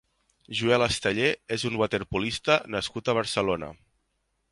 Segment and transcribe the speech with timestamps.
[0.59, 1.27] Joel Esteller
[1.57, 3.71] és un waterpolista nascut a Barcelona.